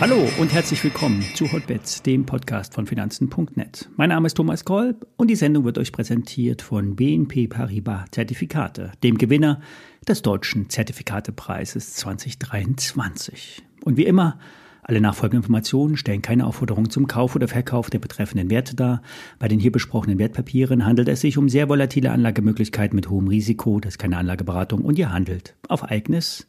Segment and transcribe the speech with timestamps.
[0.00, 3.88] Hallo und herzlich willkommen zu Hotbets, dem Podcast von Finanzen.net.
[3.96, 8.92] Mein Name ist Thomas Kolb und die Sendung wird euch präsentiert von BNP Paribas Zertifikate,
[9.02, 9.60] dem Gewinner
[10.06, 13.62] des deutschen Zertifikatepreises 2023.
[13.84, 14.38] Und wie immer,
[14.84, 19.02] alle nachfolgenden stellen keine Aufforderung zum Kauf oder Verkauf der betreffenden Werte dar.
[19.38, 23.80] Bei den hier besprochenen Wertpapieren handelt es sich um sehr volatile Anlagemöglichkeiten mit hohem Risiko.
[23.80, 26.46] Das ist keine Anlageberatung und ihr handelt auf eigenes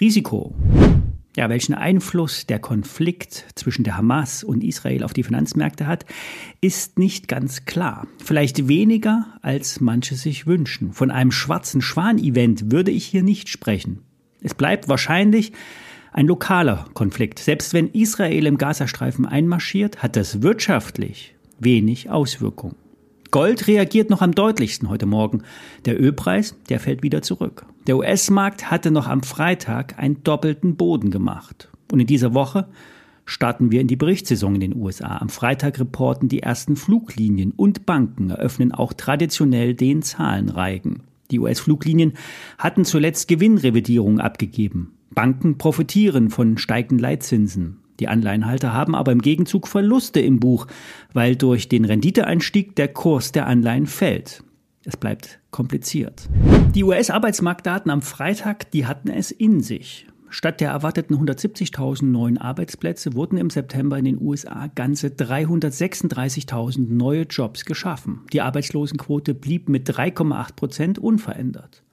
[0.00, 0.54] Risiko.
[1.36, 6.06] Ja, welchen Einfluss der Konflikt zwischen der Hamas und Israel auf die Finanzmärkte hat,
[6.60, 8.06] ist nicht ganz klar.
[8.22, 10.92] Vielleicht weniger, als manche sich wünschen.
[10.92, 14.04] Von einem schwarzen Schwan-Event würde ich hier nicht sprechen.
[14.42, 15.52] Es bleibt wahrscheinlich
[16.14, 17.40] ein lokaler Konflikt.
[17.40, 22.76] Selbst wenn Israel im Gazastreifen einmarschiert, hat das wirtschaftlich wenig Auswirkung.
[23.32, 25.42] Gold reagiert noch am deutlichsten heute Morgen.
[25.86, 27.66] Der Ölpreis, der fällt wieder zurück.
[27.88, 31.68] Der US-Markt hatte noch am Freitag einen doppelten Boden gemacht.
[31.90, 32.68] Und in dieser Woche
[33.24, 35.16] starten wir in die Berichtssaison in den USA.
[35.16, 41.02] Am Freitag reporten die ersten Fluglinien und Banken eröffnen auch traditionell den Zahlenreigen.
[41.32, 42.12] Die US-Fluglinien
[42.56, 44.92] hatten zuletzt Gewinnrevidierungen abgegeben.
[45.14, 47.78] Banken profitieren von steigenden Leitzinsen.
[48.00, 50.66] Die Anleihenhalter haben aber im Gegenzug Verluste im Buch,
[51.12, 54.42] weil durch den Renditeeinstieg der Kurs der Anleihen fällt.
[54.84, 56.28] Es bleibt kompliziert.
[56.74, 60.06] Die US-Arbeitsmarktdaten am Freitag, die hatten es in sich.
[60.28, 67.22] Statt der erwarteten 170.000 neuen Arbeitsplätze wurden im September in den USA ganze 336.000 neue
[67.22, 68.22] Jobs geschaffen.
[68.32, 71.84] Die Arbeitslosenquote blieb mit 3,8 Prozent unverändert.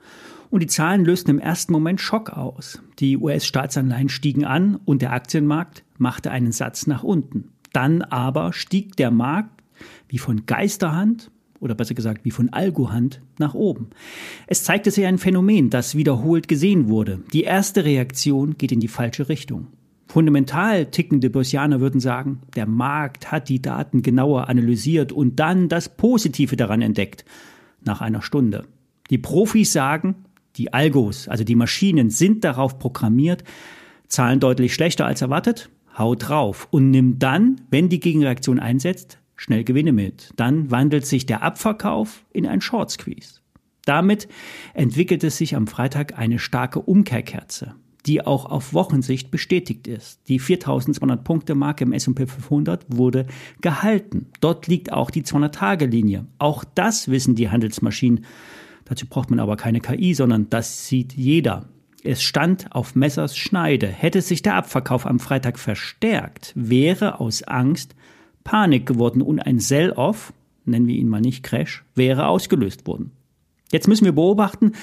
[0.51, 2.81] Und die Zahlen lösten im ersten Moment Schock aus.
[2.99, 7.45] Die US-Staatsanleihen stiegen an und der Aktienmarkt machte einen Satz nach unten.
[7.71, 9.63] Dann aber stieg der Markt
[10.09, 13.91] wie von Geisterhand oder besser gesagt wie von Algohand nach oben.
[14.45, 17.21] Es zeigte sich ein Phänomen, das wiederholt gesehen wurde.
[17.31, 19.67] Die erste Reaktion geht in die falsche Richtung.
[20.07, 25.87] Fundamental tickende Börsianer würden sagen, der Markt hat die Daten genauer analysiert und dann das
[25.87, 27.23] Positive daran entdeckt.
[27.85, 28.65] Nach einer Stunde.
[29.09, 30.15] Die Profis sagen,
[30.57, 33.43] die Algos, also die Maschinen, sind darauf programmiert,
[34.07, 39.63] Zahlen deutlich schlechter als erwartet, haut drauf und nimmt dann, wenn die Gegenreaktion einsetzt, schnell
[39.63, 40.31] Gewinne mit.
[40.35, 43.39] Dann wandelt sich der Abverkauf in ein Short Squeeze.
[43.85, 44.27] Damit
[44.73, 47.75] entwickelte sich am Freitag eine starke Umkehrkerze,
[48.05, 50.19] die auch auf Wochensicht bestätigt ist.
[50.27, 53.25] Die 4200 Punkte Marke im S&P 500 wurde
[53.61, 54.27] gehalten.
[54.39, 56.27] Dort liegt auch die 200 Tage Linie.
[56.37, 58.25] Auch das wissen die Handelsmaschinen
[58.91, 61.63] Dazu braucht man aber keine KI, sondern das sieht jeder.
[62.03, 63.87] Es stand auf Messers Schneide.
[63.87, 67.95] Hätte sich der Abverkauf am Freitag verstärkt, wäre aus Angst
[68.43, 70.33] Panik geworden und ein Sell-off,
[70.65, 73.11] nennen wir ihn mal nicht Crash, wäre ausgelöst worden.
[73.71, 74.73] Jetzt müssen wir beobachten,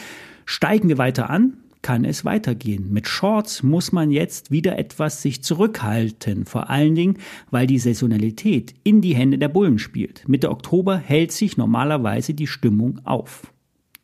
[0.46, 2.90] steigen wir weiter an, kann es weitergehen.
[2.90, 7.18] Mit Shorts muss man jetzt wieder etwas sich zurückhalten, vor allen Dingen,
[7.50, 10.26] weil die Saisonalität in die Hände der Bullen spielt.
[10.26, 13.52] Mitte Oktober hält sich normalerweise die Stimmung auf.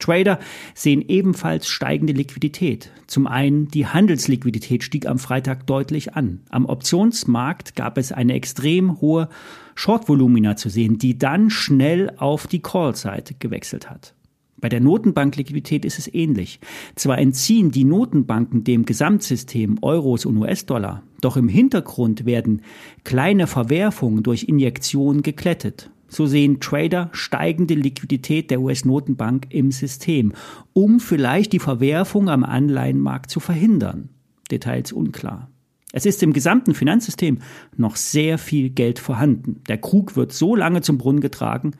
[0.04, 0.38] Trader
[0.74, 2.90] sehen ebenfalls steigende Liquidität.
[3.06, 6.40] Zum einen die Handelsliquidität stieg am Freitag deutlich an.
[6.50, 9.28] Am Optionsmarkt gab es eine extrem hohe
[9.74, 14.14] Shortvolumina zu sehen, die dann schnell auf die Call-Seite gewechselt hat.
[14.58, 16.60] Bei der Notenbankliquidität ist es ähnlich.
[16.94, 22.62] Zwar entziehen die Notenbanken dem Gesamtsystem Euros und US-Dollar, doch im Hintergrund werden
[23.04, 25.90] kleine Verwerfungen durch Injektionen geklettet.
[26.14, 30.32] So sehen Trader steigende Liquidität der US-Notenbank im System,
[30.72, 34.10] um vielleicht die Verwerfung am Anleihenmarkt zu verhindern.
[34.48, 35.50] Details unklar.
[35.92, 37.38] Es ist im gesamten Finanzsystem
[37.76, 39.60] noch sehr viel Geld vorhanden.
[39.68, 41.72] Der Krug wird so lange zum Brunnen getragen,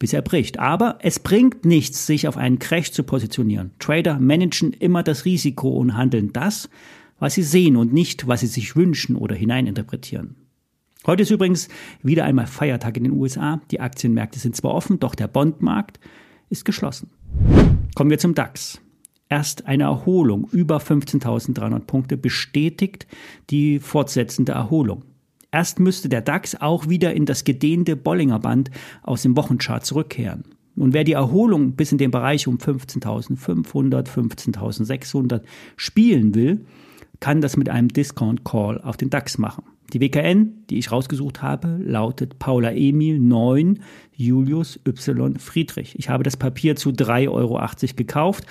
[0.00, 0.58] bis er bricht.
[0.58, 3.70] Aber es bringt nichts, sich auf einen Crash zu positionieren.
[3.78, 6.68] Trader managen immer das Risiko und handeln das,
[7.20, 10.47] was sie sehen und nicht, was sie sich wünschen oder hineininterpretieren.
[11.08, 11.68] Heute ist übrigens
[12.02, 13.62] wieder einmal Feiertag in den USA.
[13.70, 15.98] Die Aktienmärkte sind zwar offen, doch der Bondmarkt
[16.50, 17.08] ist geschlossen.
[17.94, 18.82] Kommen wir zum DAX.
[19.30, 23.06] Erst eine Erholung über 15.300 Punkte bestätigt
[23.48, 25.06] die fortsetzende Erholung.
[25.50, 28.70] Erst müsste der DAX auch wieder in das gedehnte Bollinger Band
[29.02, 30.44] aus dem Wochenchart zurückkehren.
[30.76, 35.40] Und wer die Erholung bis in den Bereich um 15.500, 15.600
[35.74, 36.66] spielen will,
[37.18, 39.64] kann das mit einem Discount Call auf den DAX machen.
[39.92, 43.80] Die WKN, die ich rausgesucht habe, lautet Paula Emil 9
[44.12, 45.98] Julius Y Friedrich.
[45.98, 47.60] Ich habe das Papier zu 3,80 Euro
[47.96, 48.44] gekauft.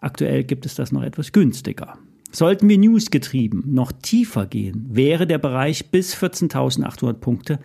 [0.00, 1.98] Aktuell gibt es das noch etwas günstiger.
[2.30, 7.58] Sollten wir newsgetrieben noch tiefer gehen, wäre der Bereich bis 14.800 Punkte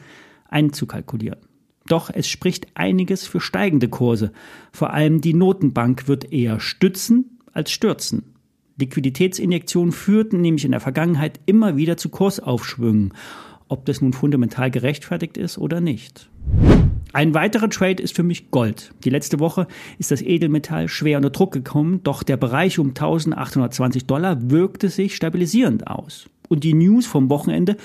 [0.48, 1.40] einzukalkulieren.
[1.88, 4.32] Doch es spricht einiges für steigende Kurse.
[4.72, 8.36] Vor allem die Notenbank wird eher stützen als stürzen.
[8.80, 13.14] Liquiditätsinjektionen führten nämlich in der Vergangenheit immer wieder zu Kursaufschwüngen,
[13.68, 16.30] ob das nun fundamental gerechtfertigt ist oder nicht.
[17.12, 18.94] Ein weiterer Trade ist für mich Gold.
[19.04, 19.68] Die letzte Woche
[19.98, 25.16] ist das Edelmetall schwer unter Druck gekommen, doch der Bereich um 1820 Dollar wirkte sich
[25.16, 26.30] stabilisierend aus.
[26.50, 27.78] Und die News vom Wochenende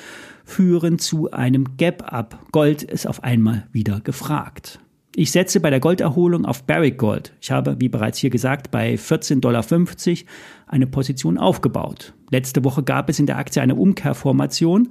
[0.44, 2.38] führen zu einem Gap-Up.
[2.52, 4.78] Gold ist auf einmal wieder gefragt.
[5.16, 7.32] Ich setze bei der Golderholung auf Barrick Gold.
[7.40, 9.64] Ich habe, wie bereits hier gesagt, bei 14,50 Dollar
[10.66, 12.14] eine Position aufgebaut.
[12.30, 14.88] Letzte Woche gab es in der Aktie eine Umkehrformation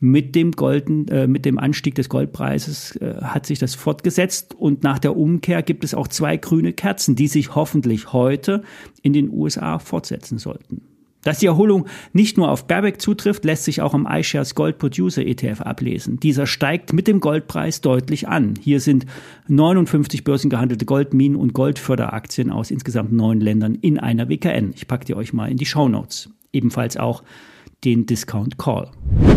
[0.00, 4.82] mit dem Golden, äh, mit dem Anstieg des Goldpreises äh, hat sich das fortgesetzt und
[4.82, 8.62] nach der Umkehr gibt es auch zwei grüne Kerzen, die sich hoffentlich heute
[9.02, 10.82] in den USA fortsetzen sollten.
[11.22, 15.22] Dass die Erholung nicht nur auf Baerbeck zutrifft, lässt sich auch am iShares Gold Producer
[15.22, 16.18] ETF ablesen.
[16.18, 18.54] Dieser steigt mit dem Goldpreis deutlich an.
[18.60, 19.04] Hier sind
[19.48, 24.72] 59 börsengehandelte Goldminen und Goldförderaktien aus insgesamt neun Ländern in einer WKN.
[24.74, 26.30] Ich packe die euch mal in die Show Notes.
[26.52, 27.22] Ebenfalls auch
[27.84, 28.90] den Discount Call.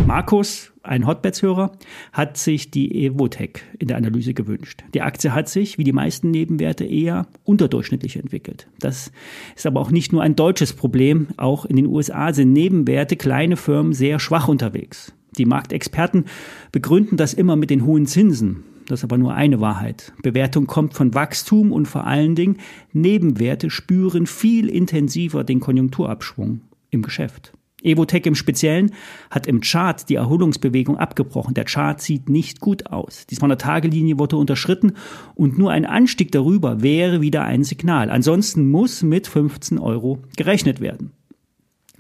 [0.06, 1.72] Markus, ein Hotbets-Hörer,
[2.12, 4.84] hat sich die Evotech in der Analyse gewünscht.
[4.94, 8.68] Die Aktie hat sich, wie die meisten Nebenwerte, eher unterdurchschnittlich entwickelt.
[8.80, 9.12] Das
[9.56, 11.28] ist aber auch nicht nur ein deutsches Problem.
[11.38, 15.14] Auch in den USA sind Nebenwerte kleine Firmen sehr schwach unterwegs.
[15.38, 16.26] Die Marktexperten
[16.72, 18.64] begründen das immer mit den hohen Zinsen.
[18.88, 20.12] Das ist aber nur eine Wahrheit.
[20.22, 22.58] Bewertung kommt von Wachstum und vor allen Dingen
[22.92, 27.54] Nebenwerte spüren viel intensiver den Konjunkturabschwung im Geschäft.
[27.84, 28.92] Evotech im Speziellen
[29.30, 31.54] hat im Chart die Erholungsbewegung abgebrochen.
[31.54, 33.28] Der Chart sieht nicht gut aus.
[33.28, 34.94] Die 200-Tage-Linie wurde unterschritten
[35.36, 38.10] und nur ein Anstieg darüber wäre wieder ein Signal.
[38.10, 41.12] Ansonsten muss mit 15 Euro gerechnet werden.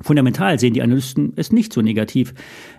[0.01, 2.33] Fundamental sehen die Analysten es nicht so negativ.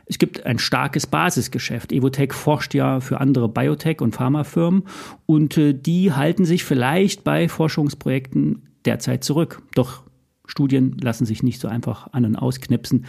[0.07, 1.93] Es gibt ein starkes Basisgeschäft.
[1.93, 4.85] Evotech forscht ja für andere Biotech- und Pharmafirmen
[5.25, 9.63] und äh, die halten sich vielleicht bei Forschungsprojekten derzeit zurück.
[9.75, 10.04] Doch
[10.47, 13.07] Studien lassen sich nicht so einfach an und ausknipsen.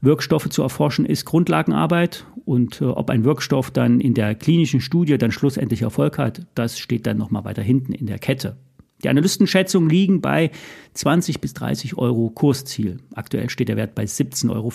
[0.00, 5.18] Wirkstoffe zu erforschen ist Grundlagenarbeit und äh, ob ein Wirkstoff dann in der klinischen Studie
[5.18, 8.56] dann schlussendlich Erfolg hat, das steht dann nochmal weiter hinten in der Kette.
[9.02, 10.50] Die Analystenschätzungen liegen bei
[10.94, 12.98] 20 bis 30 Euro Kursziel.
[13.14, 14.72] Aktuell steht der Wert bei 17,50 Euro.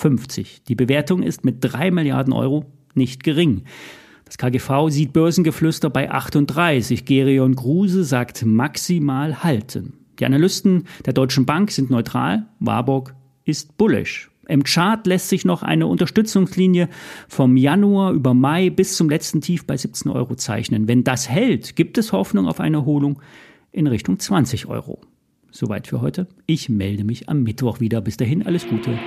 [0.70, 3.64] Die Bewertung ist mit 3 Milliarden Euro nicht gering.
[4.24, 7.04] Das KGV sieht Börsengeflüster bei 38.
[7.06, 10.03] Gerion Gruse sagt maximal halten.
[10.20, 13.16] Die Analysten der Deutschen Bank sind neutral, Warburg
[13.46, 14.30] ist bullish.
[14.48, 16.90] Im Chart lässt sich noch eine Unterstützungslinie
[17.30, 20.88] vom Januar über Mai bis zum letzten Tief bei 17 Euro zeichnen.
[20.88, 23.22] Wenn das hält, gibt es Hoffnung auf eine Erholung
[23.72, 25.00] in Richtung 20 Euro.
[25.50, 26.28] Soweit für heute.
[26.46, 28.02] Ich melde mich am Mittwoch wieder.
[28.02, 28.98] Bis dahin alles Gute.